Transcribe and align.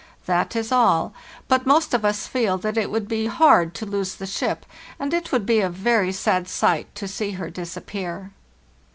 That 0.25 0.55
is 0.55 0.71
all; 0.71 1.13
but 1.47 1.67
most 1.67 1.93
of 1.93 2.03
us 2.03 2.25
feel 2.25 2.57
that 2.57 2.75
it 2.75 2.89
would 2.89 3.07
be 3.07 3.27
hard 3.27 3.75
to 3.75 3.85
lose 3.85 4.15
the 4.15 4.25
ship, 4.25 4.65
and 4.97 5.13
it 5.13 5.31
would 5.31 5.45
be 5.45 5.59
a 5.59 5.69
very 5.69 6.11
sad 6.11 6.47
sight 6.47 6.95
to 6.95 7.07
see 7.07 7.33
her 7.33 7.51
dis 7.51 7.77
appear. 7.77 8.31